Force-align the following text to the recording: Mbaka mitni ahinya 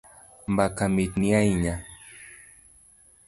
Mbaka 0.51 0.83
mitni 0.95 1.27
ahinya 1.39 1.75